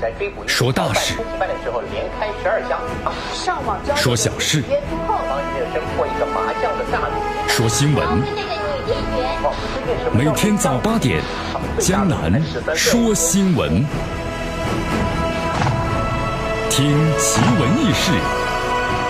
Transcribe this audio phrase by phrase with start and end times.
[0.00, 2.80] 在追捕说大事，办的时候连开十二枪，
[3.34, 4.62] 上网说小事，
[5.08, 5.18] 帮
[6.06, 7.14] 一个麻将的大赌，
[7.48, 8.06] 说新闻。
[10.12, 11.20] 每天早八点，
[11.78, 12.40] 江南
[12.76, 13.84] 说新闻，
[16.70, 18.12] 听奇闻异事，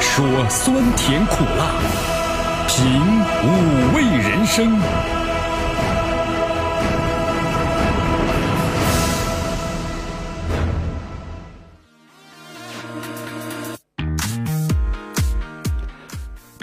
[0.01, 1.67] 说酸甜苦辣，
[2.67, 3.01] 品
[3.45, 5.18] 五味人生。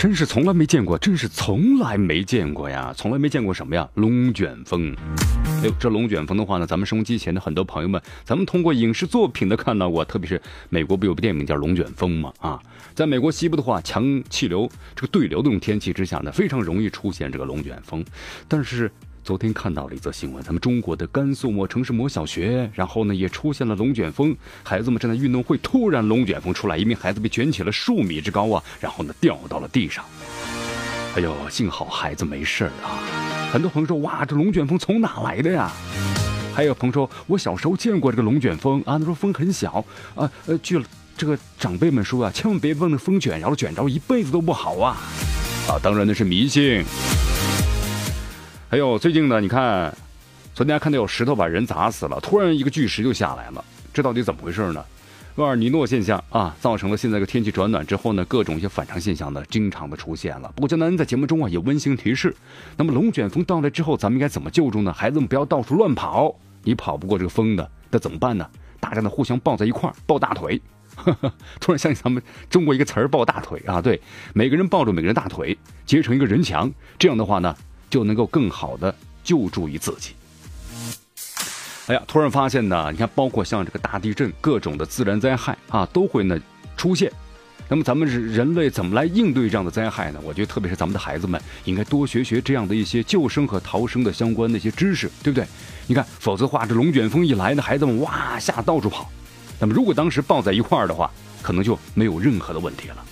[0.05, 2.93] 真是从来没见过，真是从来没见过呀！
[2.95, 3.89] 从来没见过什么呀？
[3.95, 4.95] 龙卷风。
[5.63, 12.31] 哎呦，这龙卷风的话呢，咱们收音机前的很多朋友们，咱们通过影视作品都看到过，特别是美国不有部电影叫《龙卷风》嘛？
[12.37, 12.61] 啊，
[12.93, 18.05] 在美国西部的话，强气流这个对流的这种天气之下呢，非常容易出现这个龙卷风，
[18.47, 18.91] 但是。
[19.25, 30.05] 昨天看到了一则新闻，咱们中国的甘肃某城市某小学，然后呢也出现了龙卷风，孩子们正在运动会，突然龙卷风出来，一名孩子被卷起了数米之高啊，然后呢掉到了地上。
[31.15, 33.01] 哎呦，幸好孩子没事啊。
[33.51, 35.71] 很多朋友说，哇，这龙卷风从哪来的呀？
[36.53, 40.79] 还有朋友说，我小时候见过这个龙卷风啊，他说风很小啊，呃，据
[41.17, 44.95] 这个长辈们说啊，千万别被那风卷着，卷着一辈子都不好啊。
[45.67, 46.85] 啊，当然那是迷信。
[48.75, 49.95] 还有最近呢，你看，
[50.53, 54.83] 昨天还看到有石头把人砸死了，突然一个巨石就下来了，这到底怎么回事呢？
[55.35, 60.51] 厄尔尼诺现象啊，造成了现在个天气转暖之后呢，各种一些反常现象呢，经常的出现了。
[60.57, 62.35] 不过江南在节目中啊，也温馨提示，
[62.75, 64.91] 那么龙卷风到来之后，咱们应该怎么救助呢？
[64.91, 68.45] 孩子们不要到处乱跑，你跑不过这个风的，那怎么办呢？
[68.81, 70.61] 大家呢互相抱在一块儿，抱大腿。
[71.61, 74.01] 突然想起咱们中国一个词儿，抱大腿啊，对，
[74.33, 77.55] 每个人抱住每个人大腿，结成一个人墙，这样的话呢。
[77.89, 78.93] 就能够更好的
[79.23, 80.11] 救助于自己。
[81.87, 86.39] 哎呀，突然发现呢，你看，包括像这个大地震、各种的自然灾害啊，都会呢
[86.75, 87.11] 出现。
[87.67, 90.19] 那么咱们是人类怎么来应对这样的灾害呢？
[90.23, 95.47] 我觉得，特别是咱们的孩子们，应该多学学这样的一些救生和逃生的相关的一些知识，对不对？
[95.87, 99.09] 你看，否则的话，这龙卷风一来，那孩子们哇吓到处跑。
[99.59, 101.09] 那么如果当时抱在一块儿的话，
[101.41, 103.05] 可能就没有任何的问题了。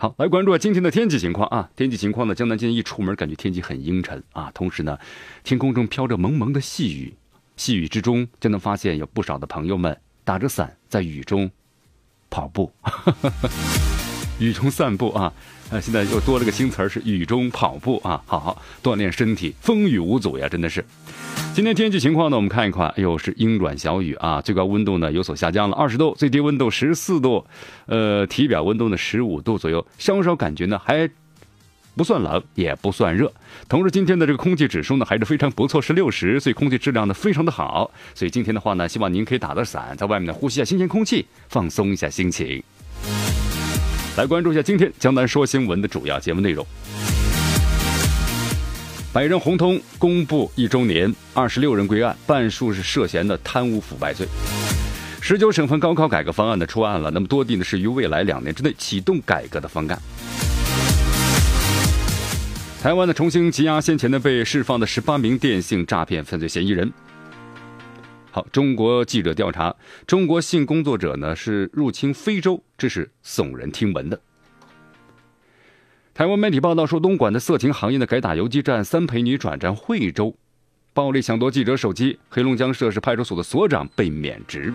[0.00, 1.68] 好，来关注今天的天气情况啊！
[1.76, 4.50] 天气情况呢，江南今天一出门，感觉天气很阴沉啊。
[4.54, 4.98] 同时呢，
[5.44, 7.12] 天空中飘着蒙蒙的细雨，
[7.58, 9.94] 细雨之中就能发现有不少的朋友们
[10.24, 11.50] 打着伞在雨中
[12.30, 12.72] 跑步，
[14.40, 15.30] 雨中散步啊。
[15.68, 20.82] 呃，现在又多了个新词儿，是雨中跑步啊，好好锻炼身体，风雨无阻呀，真的是。
[21.52, 27.44] 今天天气情况呢，我们看一看，哎呦，是阴转小雨啊，最高温度呢有所下降了二十度，最低温度十四度，
[27.86, 31.10] 呃，体表温度呢十五度左右，稍稍感觉呢还
[31.94, 33.30] 不算冷，也不算热。
[33.68, 37.90] 同时，今天的这个空气指数呢还是非常不错，是六十，所以空气质量呢非常的好。
[38.14, 42.62] 所以今天的话呢，希望您可以打着伞，在外面呢呼吸一下新鲜空气，放松一下心情。
[44.16, 46.64] 来关注一下今天江南说新闻的主要节目内容。
[49.12, 54.24] 百人红通公布一周年，二十六人归案，半数是涉嫌的贪污腐败罪。
[55.20, 60.00] 十九省份高考改革方案呢出案了，那么多地呢是于未来两年之内启动改革的方案。
[62.80, 66.92] 台湾呢重新羁押先前呢被释放的十八名电信诈骗犯罪嫌疑人。
[68.30, 69.74] 好，中国记者调查，
[70.06, 74.20] 中国性工作者呢是入侵非洲，这是耸人听闻的。
[76.20, 80.36] 台湾媒体报道说，东莞的色情行业的改打游击战三陪女转战惠州，
[80.92, 84.70] 暴力抢夺记者手机，黑龙江涉事派出所的所长被免职。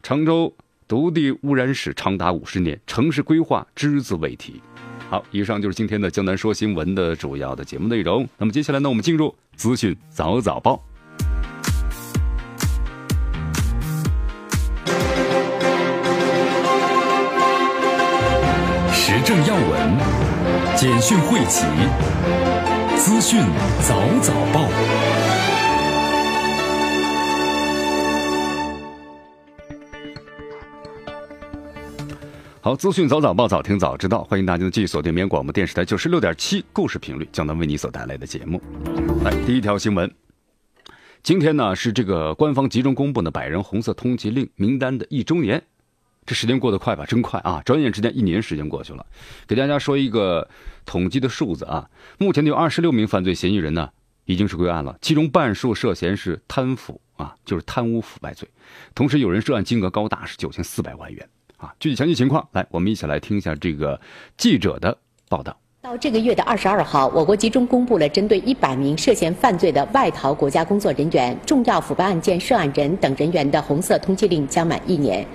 [0.00, 0.54] 常州
[0.86, 4.62] 毒地污染史长达五十年，城市规划只字未提。
[5.08, 8.24] 好，以上就是今天的江南说新闻的主要的节目内容。
[8.38, 10.80] 那么接下来呢，我们进入资讯早早报。
[19.12, 19.98] 时政要闻、
[20.76, 21.66] 简讯汇集、
[22.96, 23.40] 资讯
[23.82, 24.68] 早早报。
[32.60, 34.22] 好，资讯早早报，早听早知道。
[34.22, 38.62] 欢迎大家继续锁定绵广播电视台九十六点七故事频率，将能为你所带来的节目。
[39.24, 40.08] 来，第一条新闻，
[41.24, 45.60] 今天呢是这个官方集中公布的百人红色通缉令名单的一周年。
[46.26, 47.04] 这时间过得快吧？
[47.04, 47.60] 真快啊！
[47.64, 49.04] 转眼之间一年时间过去了。
[49.48, 50.48] 给大家说一个
[50.84, 53.90] 统计的数字啊，目前有二十六名犯罪嫌疑人呢，
[54.26, 58.48] 已经是归案了，其中半数涉嫌是贪腐啊，就是贪污腐败罪。
[58.94, 61.74] 同时有人涉案金额高达是九千四百万元啊。
[61.80, 64.00] 具体详细情况，来，我们一起来听一下这个
[64.36, 64.96] 记者的
[65.28, 65.58] 报道。
[65.82, 75.26] 到这个月的二十二号，我国集中公布了针对一百名涉嫌犯罪的外逃国家工作人员、重要腐败案件涉案人等人员的红色通缉令将满一年。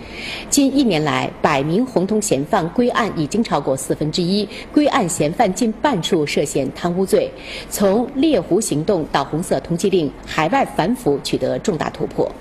[0.47, 7.27] 近一年来，百名红通嫌犯归案已经超过四分之一，归案嫌犯近半数涉嫌贪污罪。
[7.71, 12.31] 从猎狐行动到红色通缉令，海外反腐取得重大突破。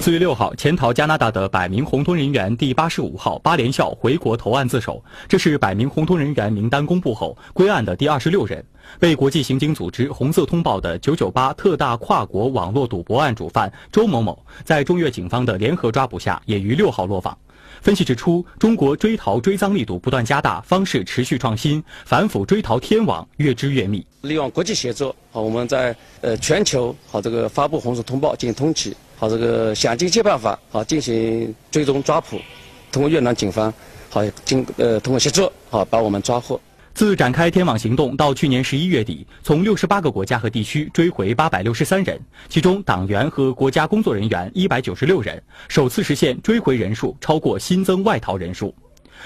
[0.00, 5.02] 四月六号，潜逃加拿大的百名红通人员第八十五号巴联校回国投案自首。
[5.26, 8.62] 这是百名红通人员名单公布后归案的第二十六人。
[9.00, 17.38] 被国际刑警组织红色通报的九九八特大跨国网络赌博案主犯周某某，在中越警方的联合抓捕下，也于六号落网。
[17.80, 24.06] 分析指出，中国追逃追赃力度不断加大，方式持续创新，反腐追逃天网越织越密。
[24.20, 28.94] 利用国际协作，好，我们在呃全球好这个发布红色通报进行通缉。
[29.16, 32.40] 好，这个想尽一切办法，好进行追踪抓捕，
[32.90, 33.72] 通过越南警方，
[34.10, 36.60] 好经呃通过协作，好把我们抓获。
[36.94, 48.74] 自展开天网行动到去年十一月底，从六十八个国家和地区追回八百六十三人，其中党员和国家工作人员一百九十六人，首次实现追回人数超过新增外逃人数。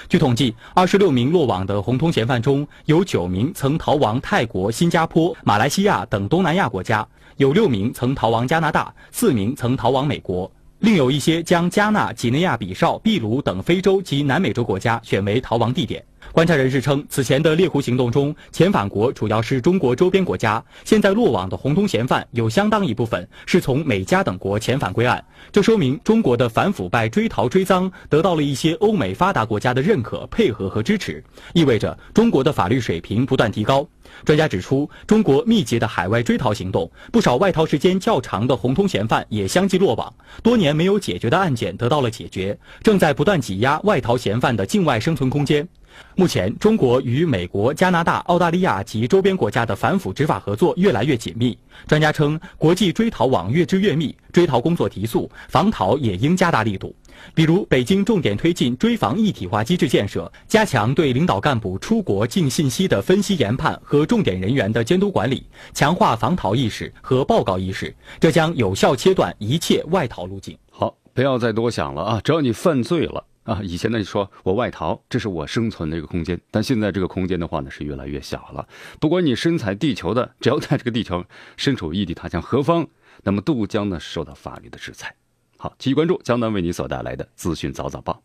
[0.07, 7.07] 据统计，二十六名落网的红通嫌犯中有九名曾逃亡泰国、新加坡、马来西亚等东南亚国家。
[7.39, 16.03] 有六名曾逃亡加拿大，四名曾逃亡美国，另有一些将加纳、几内亚比绍、秘鲁等非洲及南美洲国家选为逃亡地点。
[16.31, 31.23] 观察人士称，此前的猎狐行动中，遣返国主要是中国周边国家，现在落网的红通嫌犯有相当一部分是从美加等国遣返归案，这说明中国的反腐败追逃追赃得到了一些欧美发达国家的认可、配合和支持，
[31.53, 33.87] 意味着中国的法律水平不断提高。
[34.25, 40.11] 专家指出，中国密集的海外追逃行动，不少外逃时间较长的红通嫌犯也相继落网，
[40.41, 45.67] 多年没有解决的案件得到了解决，正在不断挤压外逃嫌犯的境外生存空间。
[46.15, 51.57] 目前，中国与美国、加拿大、澳大利亚及周边国家的反腐执法合作越来越紧密。
[51.87, 56.95] 专家称，国际追逃网越织越密，追逃工作提速，防逃也应加大力度。
[57.33, 70.57] 比如，北京重点推进追防一体化机制建设，加强对领导干部出国进信息的分析研判和重点人员的监督管理，强化防逃意识和报告意识，这将有效切断一切外逃路径。
[70.71, 72.21] 好，不要再多想了啊！
[72.23, 78.67] 只要你犯罪了啊，以前呢你说我外逃，这是我生存的一个空间，但现在这个空间的话呢是越来越小了。
[78.99, 81.25] 不管你身在地球的，只要在这个地球
[81.57, 82.87] 身处异地他乡何方，
[83.23, 85.15] 那么都将呢受到法律的制裁。
[85.57, 88.21] 好，继续关注江南为你所带来的资讯早早报。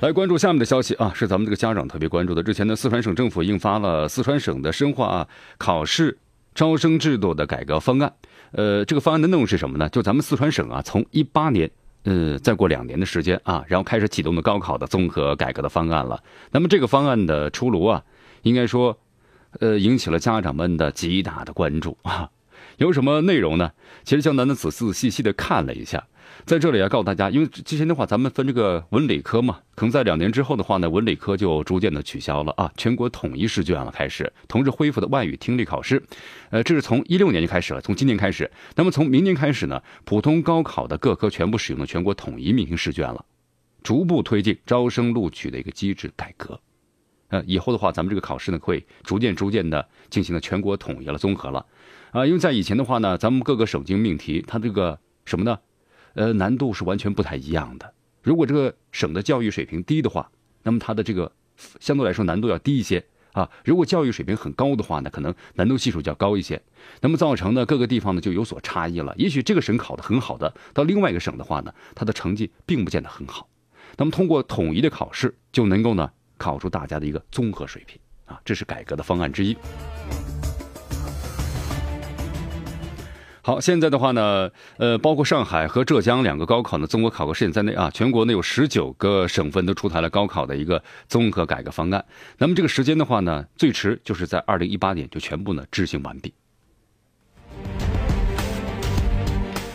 [0.00, 2.42] 来关注下面的消息啊，是咱们这个家长特别关注的。
[2.42, 5.26] 之前呢，四川省政府印发了四川省的深化
[5.56, 6.18] 考试
[6.54, 8.12] 招生制度的改革方案。
[8.54, 9.88] 呃，这个方案的内容是什么呢？
[9.90, 11.70] 就咱们四川省啊，从一八年，
[12.04, 16.22] 呃，再过两年的时间啊，然后开始启动的高考的综合改革的方案了。
[16.50, 18.02] 那么这个方案的出炉啊，
[18.42, 18.98] 应该说。
[19.60, 22.28] 呃，引起了家长们的极大的关注啊！
[22.78, 23.72] 有什么内容呢？
[24.04, 26.06] 其实江南呢仔仔细细的看了一下，
[26.44, 36.02] 在这里要告诉大家，因为之前的话咱们分这个文理科嘛，可能在两年之后的话呢，文理科就逐渐的取消了啊，全国统一试卷了，开始同时恢复的外语听力考试。
[36.50, 43.24] 呃，这是从一六年就开始了，从今年开始，那么从明年开始呢，普通高考的各科全部使用的全国统一命题试卷了，
[43.82, 46.60] 逐步推进招生录取的一个机制改革。
[47.28, 51.64] 呃，以后的话，咱们这个考试呢，会逐渐逐渐的进行了全国统一了、综合了，
[52.14, 55.58] 啊，因为在以前的话呢，咱们各个省经命题，它这个什么呢？
[56.14, 57.92] 呃，难度是完全不太一样的。
[58.22, 60.30] 如果这个省的教育水平低的话，
[60.62, 61.32] 那么它的这个
[61.80, 63.50] 相对来说难度要低一些啊。
[63.64, 66.62] 如果教育水平很高的话呢，可能难度系数就要高一些。
[67.00, 69.12] 那么造成呢，各个地方呢就有所差异了。
[69.18, 73.48] 也许这个省考的很好的，到另外一个省的话呢，它的成绩并不见得很好。
[73.96, 76.08] 那么通过统一的考试，就能够呢。
[76.36, 79.56] 考出大家的一个综合水平啊，这是改革的方案之一。
[83.46, 92.02] 好，现在的话呢，呃，包括上海和浙江两个高考呢综合考核试点在内啊，全国呢有十九个省份都出台了高考的一个综合改革方案。
[92.38, 96.32] 那么这个时间的话呢，最迟就是在二零一八年就全部呢执行完毕。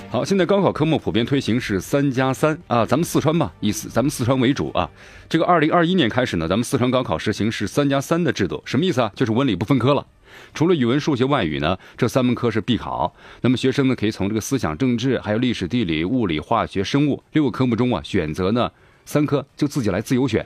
[0.10, 4.90] 好，现在高考科目普遍推行是三加三啊，咱们四川吧，以四咱们四川为主啊。
[5.30, 9.12] 这个二零二一年开始呢，咱们四川高考实行是三加三的制度，什么意思啊？
[9.16, 10.04] 就是文理不分科了，
[10.54, 13.14] 除了语文、数学、外语呢，这三门科是必考。
[13.42, 18.72] 那么学生呢，可以从这个思想政治、还有历史、地理、物理、化学、生物六个科目中啊，选择呢
[19.06, 20.46] 三科，就自己来自由选。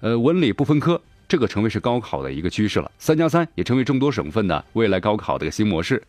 [0.00, 2.90] 呃，文理不分科，这个成为是高考的一个趋势了。
[2.98, 6.02] 三加三也成为众多省份呢未来高考的一个新模式。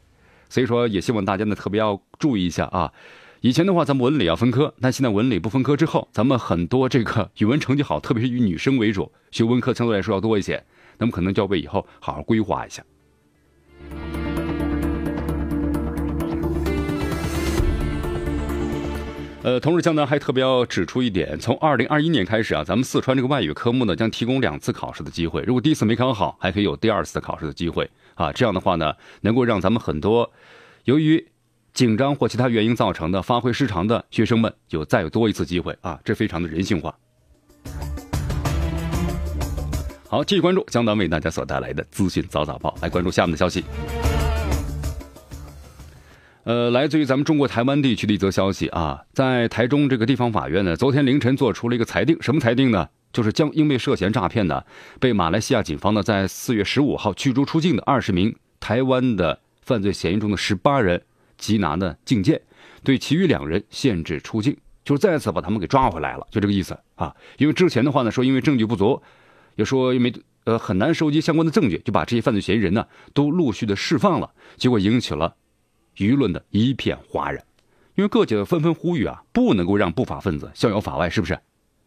[0.50, 2.92] 所以说，也希望大家呢特别要注意一下啊，
[3.42, 10.64] 以前的话，咱们文理要分科，但现在文理不分科之后，咱们很多这个语文成绩好，特别是以女生为主，学文科相对来说要多一些，
[10.98, 12.84] 那么可能就要为以后好好规划一下。
[19.48, 28.30] 呃，同时江南还特别要指出一点，从二零二一年开始啊，咱们四川这个外语科目呢将提供两次考试的机会，如果第一次没考好，还可以有第二次考试的机会啊。
[28.34, 30.30] 这样的话呢，能够让咱们很多
[30.84, 31.26] 由于
[31.72, 36.94] 紧张或其他原因造成的发挥失常的学生们有再有多一次机会啊，这非常的人性化。
[40.10, 43.64] 好，继续关注江南为大家所带来的资讯早早报，来关注下面的消息。
[46.48, 52.88] 呃，来自于咱们中国台湾地区的一则消息啊，在台中这个地方法院呢，昨天凌晨做出了一个裁定，什么裁定呢？
[53.12, 54.64] 就是将因为涉嫌诈骗呢，
[54.98, 61.04] 被马来西亚警方呢在四月十五号驱逐出境的二十名台湾的犯罪嫌疑中的十八人
[61.38, 62.42] 缉拿呢境界，
[62.82, 67.14] 对其余两人限制出境，就是再次把他们给抓回来了，就这个意思啊。
[67.40, 69.02] 因为之前的话呢，说因为证据不足，
[69.56, 70.14] 也说因为
[70.46, 75.36] 呃很难收集相关的证据，就把这些犯罪嫌疑人呢都陆续的释放了，结果引起了。
[75.98, 77.44] 舆论的一片哗然，
[77.96, 81.38] 因为各界纷纷呼吁啊，不能够让不法分子逍遥法外，是不是？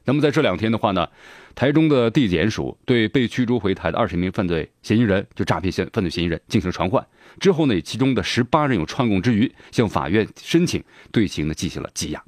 [0.05, 1.09] 那么在这两天的话呢，
[1.55, 7.07] 台中的地检署对被驱逐回台的二十名犯罪嫌疑人，就诈骗嫌犯罪嫌疑人进行了传唤，
[7.39, 12.25] 之后呢，其中的十八人有串供之余，向法院申请对其呢进行了羁押。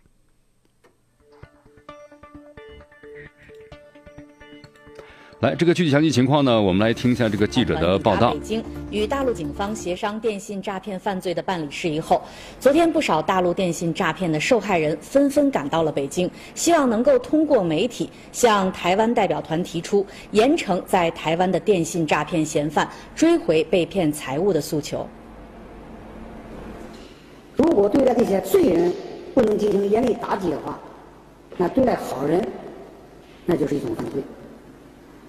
[5.42, 8.32] 来，这个具体详细情况呢，我们来听一下这个记者的报道。
[8.32, 12.22] 北京与大陆警方协商电信诈骗犯罪的办理事宜后，
[12.60, 25.04] 昨天不少大陆电信诈骗的受害人纷纷赶到了北京，希望能够通过媒体向台湾代表团提出严惩在台湾的电信诈骗嫌犯，追回被骗财物的诉求。
[27.56, 28.92] 如果对待这些罪人
[29.34, 30.78] 不能进行严厉打击的话，
[31.56, 32.46] 那对待好人，
[33.44, 34.22] 那就是一种犯罪。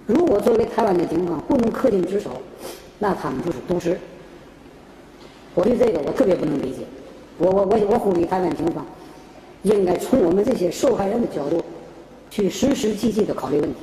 [0.06, 2.42] 如果作为台湾的警方不能恪尽职守，
[2.98, 3.98] 那他们就是渎职。
[5.54, 6.86] 我对这个我特别不能理解。
[7.38, 8.84] 我我我我呼吁台湾警方
[9.62, 11.64] 应该从我们这些受害人的角度
[12.30, 13.80] 去实实际际的考虑问题。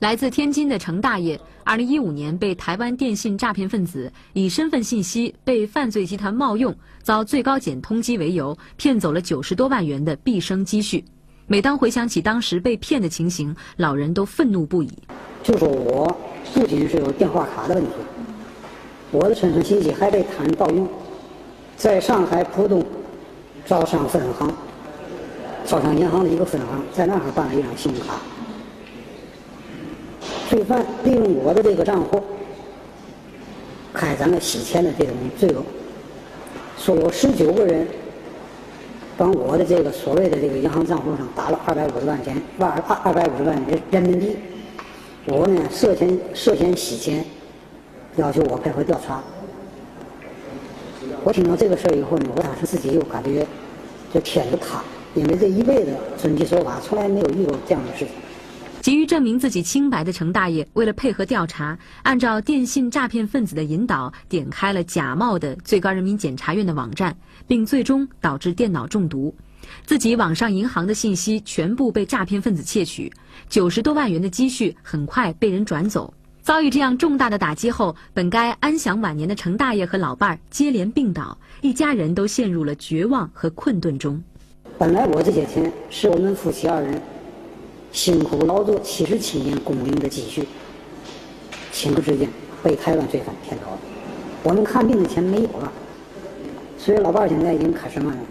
[0.00, 11.02] 来自天津的程大爷，二零一五年被台湾电信诈骗分子以身份信息被犯罪集团冒用，遭最高检通缉为由，骗走了九十多万元的毕生积蓄。
[11.46, 14.90] 每当回想起当时被骗的情形，老人都愤怒不已。
[15.46, 16.12] 就说我
[16.52, 17.92] 不仅是有电话卡的问题，
[19.12, 20.88] 我的身份信息还被他人盗用，
[21.76, 22.84] 在上海浦东
[23.64, 24.52] 招商分行、
[25.64, 28.14] 招商银行的一个分行，在那儿办了一张信用卡。
[30.50, 32.20] 罪犯利用我的这个账户
[33.92, 35.62] 开展了洗钱的这种罪恶，
[36.76, 37.86] 说有十九个人。
[39.18, 44.36] 帮我的这个所谓的这个银行账户上打了二百五十万钱，万二二百五十万人人民币。
[45.26, 47.24] 我呢涉嫌涉嫌洗钱，
[48.16, 49.20] 要求我配合调查。
[51.24, 53.44] 我听到这个事儿以后呢，我当时自己又感觉
[54.14, 54.84] 就天都塌，
[55.16, 58.14] 因为这一辈子遵纪守法，从来没有遇过这样的事情。
[58.80, 67.16] 急于证明自己清白的程大爷，为了配合调查，按照电信诈骗分子的引导，点开了假冒的最高人民检察院的网站，
[67.48, 69.34] 并最终导致电脑中毒。
[69.84, 73.12] 自己网上银行的信息全部被诈骗分子窃取，
[73.48, 76.12] 九十多万元的积蓄很快被人转走。
[76.42, 84.22] 遭遇这样重大的打击后，本该安享晚年的程大爷和老伴儿接连病倒，一家人都陷入了绝望和困顿中。
[84.78, 87.02] 本来我这些钱是我们夫妻二人。
[87.92, 90.46] 辛苦劳作七十七年，工龄的积蓄，
[91.72, 92.28] 顷刻之间
[92.62, 93.78] 被台湾罪犯骗走了。
[94.42, 95.72] 我们看病的钱没有了，
[96.76, 98.22] 所以老伴儿现在已经开始慢了。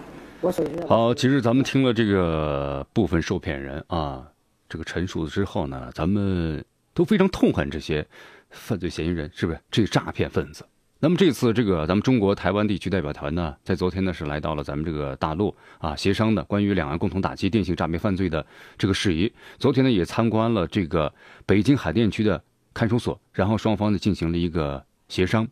[0.87, 4.27] 好，其实咱们听了这个部分受骗人啊
[4.69, 8.05] 这个陈述之后呢，咱们都非常痛恨这些
[8.49, 9.59] 犯罪嫌疑人，是不是？
[9.71, 10.65] 这诈骗分子。
[10.99, 18.45] 那么这次这个咱们中国台湾地区代表团呢，在昨天呢是来到了咱们这个大陆啊，协商的关于两岸共同打击电信诈骗犯罪的
[18.77, 19.31] 这个事宜。
[19.59, 21.13] 昨天呢也参观了这个
[21.45, 22.41] 北京海淀区的
[22.73, 25.47] 看守所，然后双方呢进行了一个协商。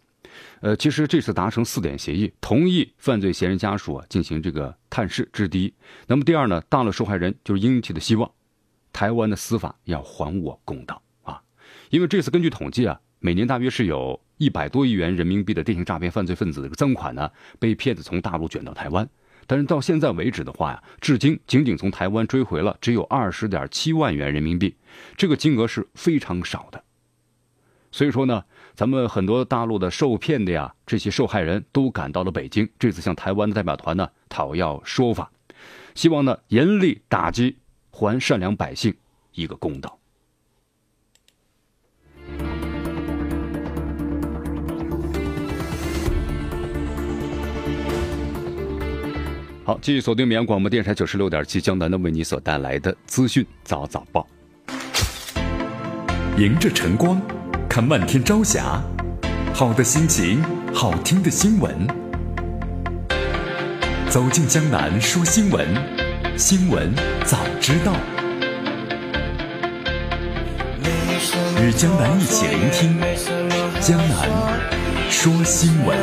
[0.62, 5.74] 呃，其实这次达成四点协议，同意犯罪嫌疑人家属啊进行这个探视，这是第一。
[6.08, 8.32] 那么第二呢，大陆受害人就是殷切的希望，
[8.92, 11.42] 台湾的司法要还我公道啊，
[11.89, 14.20] 因为这次根据统计啊，每年大约是有。
[14.38, 19.08] 一百多亿元人民币的电信诈骗犯罪分子的赃款呢，被骗子从大陆卷到台湾，
[19.48, 24.75] 但是到现在为止的话呀，至今仅仅从台湾追回了只有二十点七万元人民币，
[25.15, 26.84] 这个金额是非常少的。
[27.92, 28.44] 所以说呢，
[28.75, 35.32] 咱们很多大陆的受骗的呀，这些受害人都赶到了北京，这次向台湾的代表团呢讨要说法。
[35.94, 37.56] 希望呢严厉打击，
[37.92, 38.96] 还善良百姓
[39.34, 40.00] 一个公道。
[49.65, 54.27] 好，继续锁定绵阳广播电视台九十六点七，江南的为你所带来的资讯早早报。
[56.38, 57.22] 迎着晨光，
[57.74, 58.80] 看漫天朝霞，
[59.51, 61.88] 好的心情，好听的新闻。
[64.12, 65.68] 走进江南说新闻，
[66.38, 66.94] 新闻
[67.25, 67.92] 早知道。
[71.63, 73.01] 与江南一起聆听
[73.82, 74.30] 江南
[75.10, 75.98] 说新闻。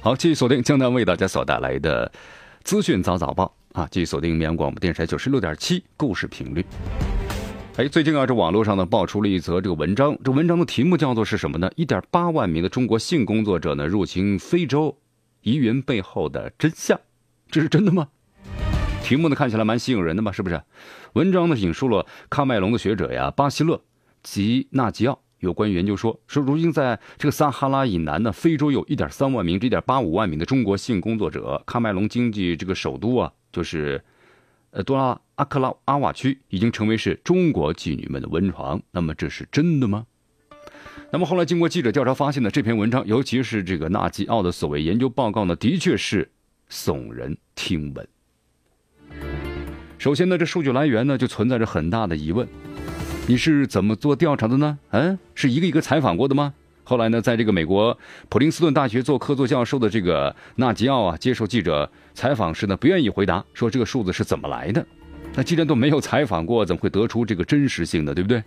[0.00, 2.10] 好，继续锁定江南为大家所带来的
[2.64, 3.86] 资讯早早报啊！
[3.90, 6.64] 继续锁定绵阳广播电视台九十六点七故事频率。
[7.76, 11.70] 哎，最近啊，这网络上呢爆出了一则这个文章，这文章的题目叫做是什么呢？
[11.76, 14.96] 一点八万名的中国性工作者呢入侵非洲，
[15.42, 16.98] 疑云背后的真相，
[17.50, 18.08] 这是真的吗？
[19.04, 20.58] 题目呢看起来蛮吸引人的嘛，是不是？
[21.12, 23.82] 文章呢引述了喀麦隆的学者呀巴西勒
[24.22, 25.20] 吉纳吉奥。
[25.40, 31.62] 有关研究说，说如今在这个撒哈拉以南呢，非洲有一点三万名、一点八五万名的中国性工作者。
[31.66, 34.04] 喀麦隆经济这个首都啊，就是
[34.70, 38.82] 呃多拉阿克拉阿瓦区，已经成为是中国妓女们的温床。
[38.90, 40.04] 那么这是真的吗？
[41.10, 46.30] 那么后来经过记者调查发现呢，这篇文章，尤其是这个纳吉奥的所谓研究报告呢，的确是
[46.70, 48.06] 耸人听闻。
[49.96, 52.46] 首先呢，这数据来源呢就存在着很大的疑问。
[53.26, 54.78] 你是怎么做调查的呢？
[54.90, 56.52] 嗯，是一个一个采访过的吗？
[56.88, 64.86] 后来呢，在这个美国普林斯顿大学做客座教授的这个纳吉奥啊，接受记者采访时呢，不愿意回答，说这个数字是怎么来的？
[65.34, 68.14] 那既然都没有采访过，怎么会得出这个真实性呢？
[68.14, 68.40] 对不对？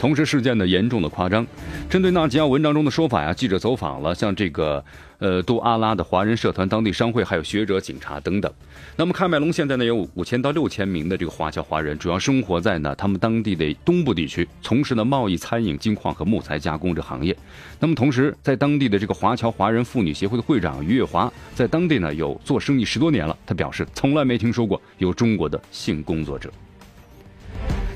[0.00, 1.46] 同时，事件呢严重的夸张。
[1.90, 4.82] 针对纳吉奥文章中的说法呀，记者走访了像这个
[5.18, 8.50] 呃杜阿拉的华人社团、当地商会，还有学者、警察等等。
[8.96, 17.36] 那么，喀麦隆现在呢有五千到六千名的这个华侨华人，主要生活在呢他们当地的东部地区，从事呢贸易、餐饮、金矿和木材加工这行业。
[17.78, 26.50] 那么，同时在当地的这个华侨华人妇女协会的会长于月华，在当地呢有做生意十多年了，他表示从来没听说过有中国的性工作者。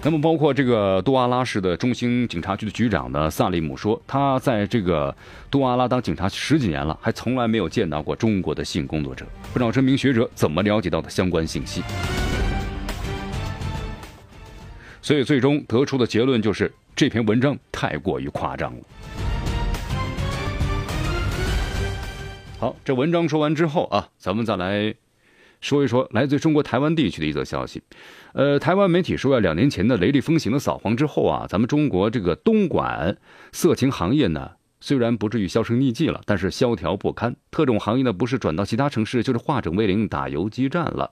[0.07, 5.17] 那么，包括这个杜阿拉市的中心警察局的局长呢，萨利姆说，他在这个
[5.51, 9.25] 杜阿拉当警察十几年了，还从来没有见到过中国的性工作者。
[9.51, 11.83] 不知道这名学者怎么了解到的相关信息。
[15.01, 18.81] 所以，最终得出的结论就是这篇文章太过于夸张了。
[22.59, 24.95] 好，这文章说完之后啊，咱们再来
[25.65, 27.83] 说一说来自中国台湾地区的一则消息。
[28.35, 33.17] 呃，台湾媒体说呀，两年前的雷厉风行的扫黄之后啊，咱们中国这个东莞
[33.51, 34.51] 色情行业呢，
[34.83, 37.35] 虽然不至于销声匿迹了，但是萧条不堪。
[37.51, 41.11] 特种行业呢，不是转到其他城市，就是化整为零打游击战了，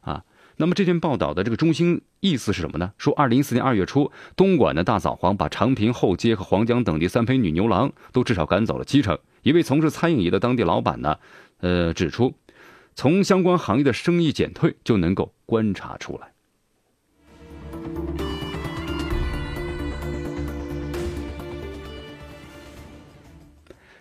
[0.00, 0.24] 啊。
[0.56, 2.92] 那么这篇报道的这个中心意思是什么呢？
[2.96, 9.18] 说二零一四年二月初，东莞的大扫黄把长平、后街和黄江等地三陪女牛郎都至少赶走了七成。
[9.42, 11.16] 一位从事餐饮业的当地老板呢，
[11.60, 12.34] 呃，指出，
[13.00, 16.34] 从相关行业的生意减退就能够观察出来。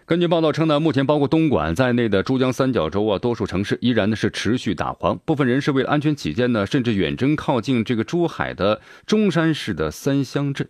[0.05, 5.17] 根据报道称呢，目前包括东莞在内的珠江三角洲啊，多数城市依然呢是持续打黄。
[5.19, 10.67] 部分人士为了安全起见呢，甚至远征靠近这个珠海的中山市的三乡镇。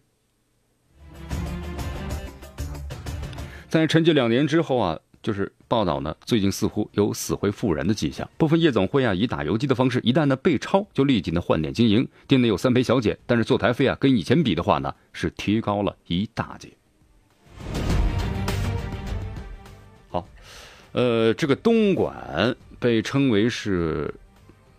[3.68, 8.28] 在沉寂两年之后啊，就是报道呢，最近似乎有死灰复燃的迹象。
[8.38, 12.08] 部分夜总会啊，以打游击的方式，一旦呢被抄，就立即呢换店经营。
[12.28, 16.70] 店内有三陪小姐，但是坐台费啊，跟以前比的话呢，是提高了一大截。
[20.10, 20.28] 好
[20.94, 24.14] 呃，这个东莞被称为是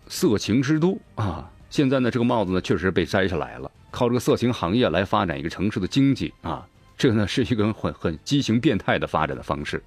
[0.07, 1.49] 色情之都啊。
[1.69, 9.81] 现在呢，这个帽子呢确实被摘下来了，靠这个色情行业来发展一个城市的经济啊，这个呢是一个很很畸形变态的发展的方式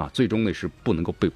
[0.00, 1.30] 啊，最终呢是不能够被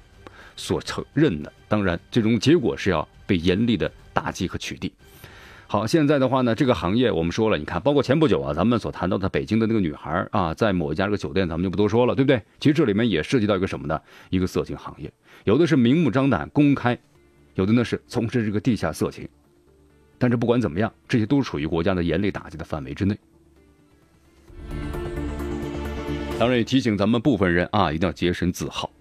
[0.55, 1.53] 所承认的。
[1.67, 4.91] 当然，最终结果是要被严厉的打击和取缔。
[5.67, 12.41] 好，现在的话呢，这个行业我们说了，你看，包括前不久啊，咱们所谈到的北京的那个女孩啊，在某一家这个酒店，咱们就不多说了，对不对？
[12.59, 14.01] 其实这里面也涉及到一个什么呢？
[14.31, 15.11] 一个色情行业，
[15.43, 16.97] 有的是明目张胆公开，
[17.53, 19.27] 有的呢是从事这个地下色情。
[20.17, 23.15] 但是不管怎么样，这些都处于国家的严厉打击的范围之内。
[26.37, 28.91] 当然也提醒咱们部分人啊，一定要洁身自好。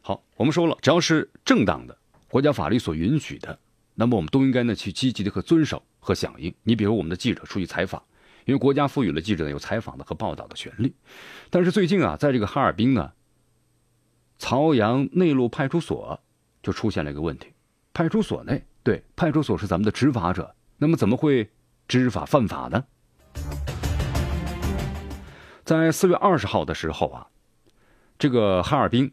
[0.00, 1.98] 好，我们说了，只要是正当的，
[2.30, 3.58] 国家法律所允许的，
[3.96, 6.54] 那么我们都应该呢去积极的和遵守和响应。
[6.62, 8.00] 你比如我们的记者出去采访，
[8.44, 10.94] 因为国家赋予了记者呢有采访的和报道的权利。
[11.50, 13.12] 但是最近啊，在这个哈尔滨呢，
[14.38, 16.20] 曹阳内陆派出所
[16.62, 17.48] 就出现了一个问题，
[17.92, 21.50] 派出所内对派出所是咱们的执法者，那么怎么会
[21.88, 22.84] 知法犯法呢？
[25.64, 27.26] 在四月二十号的时候啊，
[28.18, 29.10] 这个哈尔滨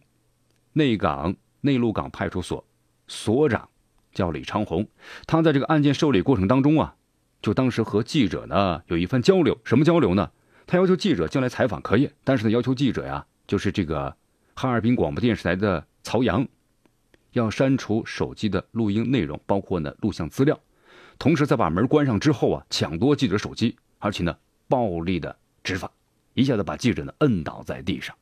[0.74, 2.64] 内港内陆港派出所
[3.08, 3.68] 所长。
[4.14, 4.88] 叫李长红，
[5.28, 6.96] 他在这个案件受理过程当中啊，
[7.42, 9.60] 就当时和记者呢有一番交流。
[9.66, 10.32] 什么交流呢？
[10.66, 14.16] 他要求记者进来采访可以，但是呢，要求记者呀，就是这个
[14.54, 16.48] 哈尔滨广播电视台的曹阳，
[17.34, 20.58] 要删除手机的录音内容，包括呢录像资料，
[21.18, 24.36] 同时在把门关上之后啊，抢夺记者手机，而且呢
[24.68, 25.92] 暴力的执法，
[26.34, 28.16] 一下子把记者呢摁倒在地上。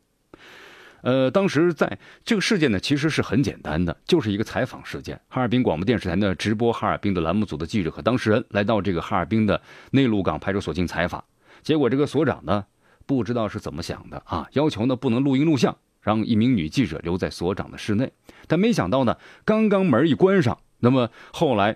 [1.02, 5.20] 呃，当时在这个事件呢，其实是很简单的，就是一个采访事件。
[5.28, 11.22] 哈尔滨广播电视台呢直播哈尔滨的栏目组的记者和当事人来到这个哈尔滨的内陆港派出所进行采访，
[11.62, 12.66] 结果这个所长呢
[13.06, 18.14] 不知道是怎么想的啊，要求呢不能录音录像，让一名女记者留在所长的室内。
[18.48, 21.76] 但没想到呢，刚刚门一关上，那么后来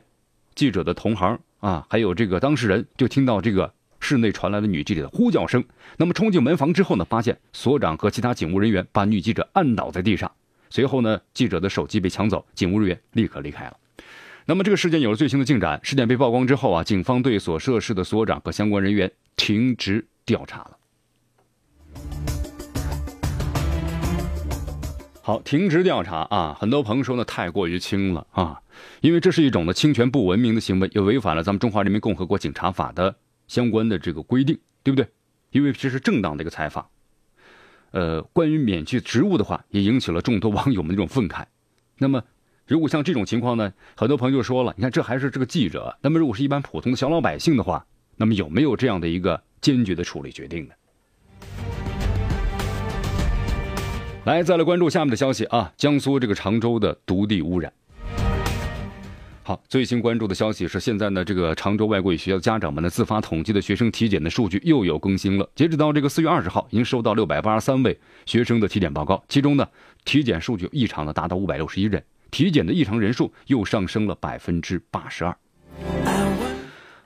[0.57, 3.71] 记者的同行啊，还有这个当事人就听到这个。
[3.99, 5.63] 室内传来了女记者的呼叫声。
[5.97, 10.31] 那么冲进门房之后呢，发现所长和其他警务人员把女记者按倒在地上。
[10.69, 13.77] 随后呢，记者的手机被抢走，警务人员立刻离开了。
[14.45, 15.79] 那么这个事件有了最新的进展。
[15.83, 20.77] 事件被曝光之后啊，警方对所涉事的所长和相关人员停职调查了。
[25.23, 26.55] 好，停职调查啊！
[26.57, 28.61] 很多朋友说呢，太过于轻了啊，
[29.01, 33.15] 因为这是一种呢侵权不文明的行为，也违反了咱们中华人民共和国警察法的。
[33.47, 35.07] 相关的这个规定，对不对？
[35.51, 36.85] 因为这是正当的一个采访。
[37.91, 41.45] 呃，关于免去职务的话，也引起了众多网友们这种愤慨。
[41.97, 42.21] 那么，
[42.65, 45.97] 如果像这种情况呢，很多朋友就说了，你看这还是这个记者。
[46.01, 47.85] 那么，如果是一般普通的小老百姓的话，
[48.17, 50.73] 那么有没有这样的一个坚决的处理决定呢？
[54.25, 57.71] 来，再来关注下面的消息啊，江苏这个常州的毒地污染。
[59.47, 65.49] 好，最新关注的消息是，现在呢，这个常州外国语学校家长们呢，自发统计的学生体检的数据又有更新了。
[65.55, 69.65] 截止到这个四月二十号，已经收到六百八十三位学生的体检报告，其中呢，
[70.03, 75.33] 体检数据异常的达到五百六十一人，体检的异常人数又上升了百分之八十二。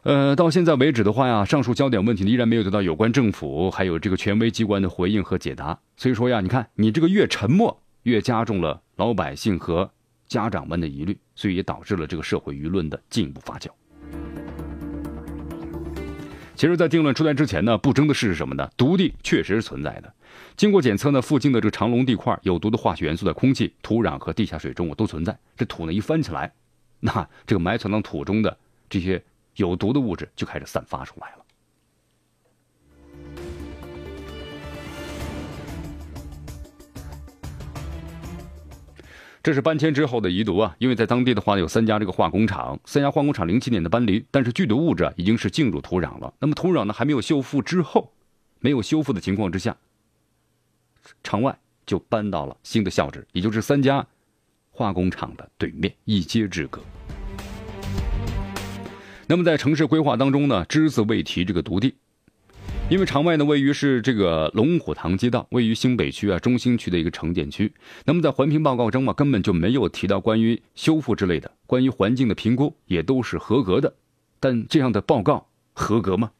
[0.02, 5.78] 呃，到现在为止的话呀，上述焦点问题呢，依然没有得到有关政府还有这个权威机关的回应和解答。
[5.96, 9.92] 所以说呀，你看，你这个越沉默，越加重了老百姓和。
[10.32, 13.68] 家长们的疑虑，所以也导致了这个社会舆论的进一步发酵。
[16.56, 18.70] 其实，在定论出台之前呢，不争的事是什么呢？
[18.78, 20.14] 毒地确实是存在的。
[20.56, 25.38] 经过检测呢，附近的这个长隆地块有毒的化学元素在空气、土壤和地下水中都存在。
[25.58, 26.54] 这土呢一翻起来，
[27.02, 28.58] 那这个埋藏到土中的
[28.90, 29.22] 这些
[29.58, 31.41] 有毒的物质就开始散发出来了。
[39.44, 46.32] 这是搬迁之后的遗毒啊，因为在当地的话有三家这个化工厂，三家化工厂零七年的搬离，但是剧毒物质已经是进入土壤了。
[46.38, 48.14] 那么土壤呢还没有修复之后，
[48.60, 49.76] 没有修复的情况之下，
[51.24, 54.06] 厂外就搬到了新的校址，也就是三家
[54.70, 56.80] 化工厂的对面，一街之隔。
[59.26, 61.96] 那么在城市规划当中呢，只字未提这个毒地。
[62.92, 67.72] 因为场外呢，位于是这个龙虎塘街道，位于新北区啊中心区的一个城建区。
[68.04, 73.94] 那么在环评报告中嘛，根本就没有提到关于修复之类的，关于环境的评估也都是合格的。
[74.42, 76.32] 但这样的报告合格吗？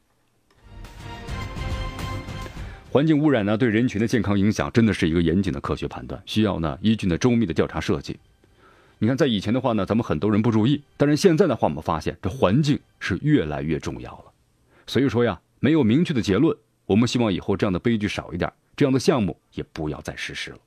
[2.90, 8.18] 环境污染呢，对人群的健康影响真的是一个严谨的科学判断，需要呢依据呢周密的调查设计。
[8.98, 14.24] 你看，在以前的话呢，咱们很多人不注意，但是现在的话，我们发现这环境是越来越重要了。
[14.86, 15.40] 所以说呀。
[15.64, 20.58] 没有明确的结论，我们希望以后这样的悲剧少一点，这样的项目也不要再实施了。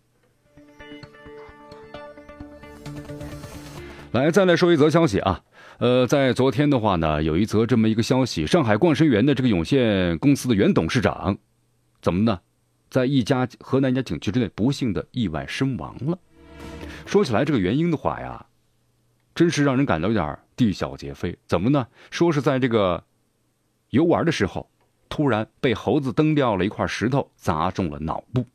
[4.14, 5.44] 来，再来说一则消息啊，
[5.80, 11.38] 呃，在昨天的话呢，有一则这么一个消息：上海冠生园的这个有限公司的原董事长，
[12.02, 12.40] 怎么呢，
[12.90, 16.18] 在一家河南一家景区之内不幸的意外身亡了。
[17.06, 18.46] 说起来这个原因的话呀，
[19.36, 21.38] 真是让人感到有点啼笑皆非。
[21.48, 21.86] 怎么呢？
[22.12, 23.04] 说是在这个
[23.90, 24.70] 游玩的时候。
[25.15, 28.45] 突然被猴子蹬掉了一块石头，砸中了脑部。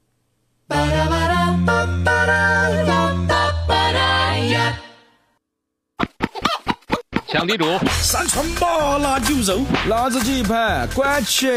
[7.27, 11.49] 抢地主，上船吧，拿酒肉，辣子鸡一盘，管起。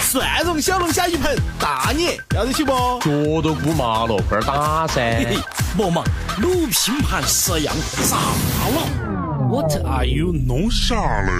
[0.00, 2.72] 蒜蓉小龙虾一盆，大你要得起不？
[2.72, 5.26] 脚都不麻了，快点打噻！
[5.76, 6.02] 莫忙，
[6.40, 7.74] 鲁拼盘十样，
[8.08, 9.50] 炸了。
[9.50, 11.32] What are you 弄啥嘞？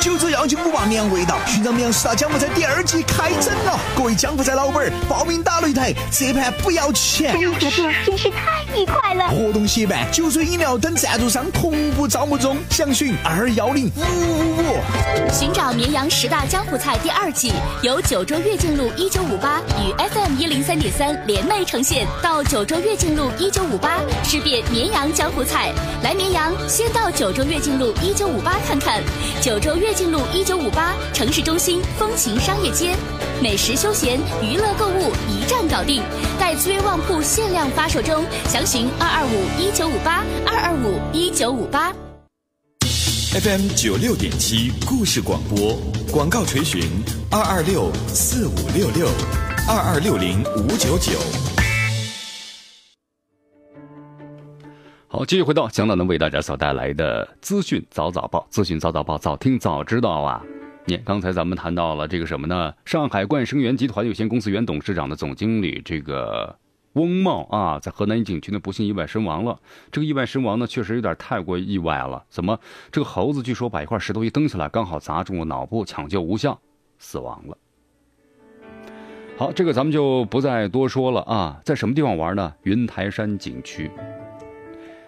[0.00, 3.78] 就这样就不忘绵阳味道，寻找绵阳十大江湖菜第二季开整了！
[3.96, 7.34] 各位江湖菜老板儿，报名打擂台，这盘不要钱。
[7.34, 9.28] 不用这真是太愉快了！
[9.28, 15.32] 活动协办，酒水饮料等赞助商同步招募中，详询二幺零五五五。
[15.32, 17.52] 寻找绵阳十大江湖菜第二季，
[17.82, 22.06] 由九州跃进路一九五八与 FM 一零三点三联袂呈现。
[22.20, 25.72] 到九州跃进路一九五八，吃遍绵阳江湖菜。
[26.02, 29.00] 来绵阳，先到九州跃进路一九五八看看。
[29.40, 32.96] 九州跃进路一九五八城市中心风情商业街，
[33.42, 36.02] 美食休闲娱乐购物一站搞定，
[36.40, 41.92] 带资源旺铺限量发售中，详询二二五一九五八二二五一九五八。
[43.34, 45.78] FM 九六点七故事广播，
[46.10, 46.80] 广告垂询
[47.30, 49.06] 二二六四五六六
[49.68, 51.53] 二二六零五九九。
[55.14, 60.44] 好，继续回到蒋导呢为大家所带来的资讯早早报，资讯早早报，早听早知道啊！
[60.86, 62.74] 你刚才咱们谈到了这个什么呢？
[62.84, 66.58] 上海冠生园集团有限公司原董事长的总经理这个
[66.94, 69.56] 翁茂啊，在河南景区呢不幸意外身亡了。
[69.92, 72.24] 这个意外身亡呢，确实有点太过意外了。
[72.28, 72.58] 怎么？
[72.90, 76.58] 这个猴子据说把一块石头一蹬起来，刚好砸中了脑部，抢救无效，
[76.98, 77.56] 死亡了。
[79.36, 81.60] 好，这个咱们就不再多说了啊。
[81.64, 82.52] 在什么地方玩呢？
[82.64, 83.88] 云台山景区。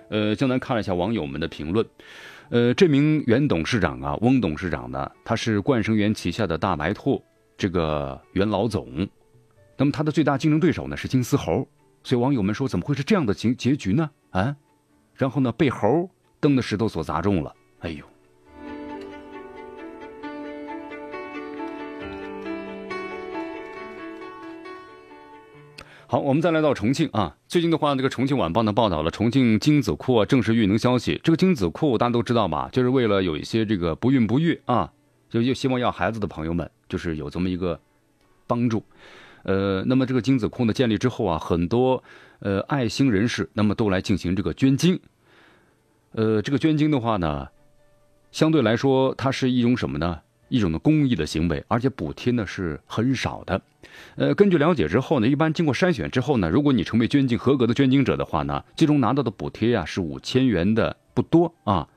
[0.09, 1.87] 呃，江南看了一下网友们的评论，
[2.51, 7.23] 呃，这名原董事长啊，翁董事长呢，他是冠生园旗下的大白兔
[7.57, 9.09] 这个原老总，
[9.77, 11.67] 那么他的最大竞争对手呢是金丝猴，
[12.03, 14.11] 所以网友们说怎么会是这样的结结局呢？
[14.31, 14.57] 啊，
[15.15, 16.09] 然后呢被猴
[16.41, 18.05] 蹬的石头所砸中了，哎呦。
[26.09, 27.37] 好，我们再来到重庆啊。
[27.49, 31.21] 最近的话，这个重庆晚报呢报道了重庆精子库啊正式运营消息。
[31.25, 32.69] 这个精子库大家都知道吧？
[32.71, 34.93] 就是为了有一些这个不孕不育啊，
[35.29, 37.81] 就就希望要孩子的朋友们，就是有这么一个
[38.47, 38.85] 帮助。
[39.43, 42.01] 呃，那么这个精子库呢建立之后啊，很多
[42.39, 45.01] 呃爱心人士那么都来进行这个捐精。
[46.13, 47.49] 呃，这个捐精的话呢，
[48.31, 50.21] 相对来说它是一种什么呢？
[50.49, 53.61] 一种的公益的行为，而且补贴呢是很少的。
[54.17, 61.89] 呃，根据了解之后呢，一般经过筛选之后呢，如果你成为捐精合格的捐精者的话呢，最终拿到的补贴呀是五千元的不多啊。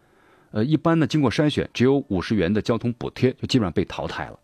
[0.51, 4.39] 呃，一般呢经过筛选，只有五十元的交通补贴就基本上被淘汰了。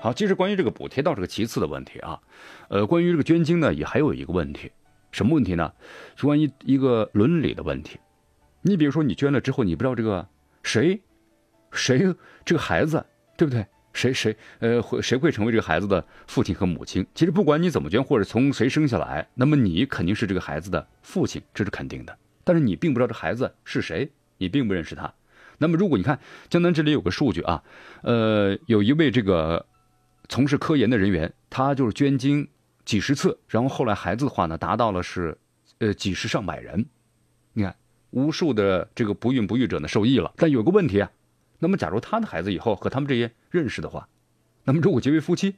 [0.00, 2.20] 好，其实关于这个补贴倒是个其次的问题啊。
[2.68, 4.70] 呃，关于这个捐精呢，也还有一个问题，
[5.10, 5.72] 什么问题呢？
[6.16, 7.98] 是关于一个伦理的问题。
[8.62, 10.26] 你比如说，你捐了之后，你不知道这个
[10.62, 11.00] 谁。
[11.74, 13.04] 谁这个孩子
[13.36, 13.66] 对不对？
[13.92, 17.06] 谁谁呃会谁会成为这个孩子的父亲和母亲？
[17.14, 22.18] 其实不管你怎么捐，或者从谁生下来，那么你肯定是这个孩子的父亲，这是肯定的。
[22.42, 25.14] 但是你并不知道这孩子是谁，你并不认识他。
[25.58, 27.62] 那么如果你看江南这里有个数据啊，
[28.02, 29.64] 呃，有一位这个
[30.28, 32.48] 从事科研的人员，他就是捐精
[32.84, 35.38] 几十次，然后后来孩子的话呢，达到了是
[35.78, 36.84] 呃几十上百人。
[37.52, 37.76] 你看，
[38.10, 40.32] 无数的这个不孕不育者呢受益了。
[40.36, 41.08] 但有个问题啊。
[41.64, 44.06] 那么，假如他的孩子以后和他们这些认识的话，
[44.64, 45.54] 那么如果结为夫妻，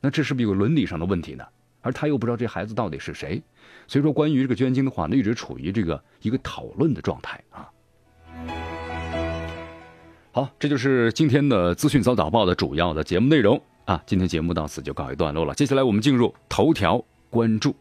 [0.00, 1.44] 那这是不是有伦理上的问题呢？
[1.80, 3.42] 而他又不知道这孩子到底是谁，
[3.88, 7.68] 所以说关于这个捐精的话，那一直处于这个一个讨论的状态啊。
[10.30, 14.00] 好，这就是今天的资讯早早报的主要的节目内容啊。
[14.06, 17.74] 今天节目到此就告一段落了，接下来我们进入头条关注。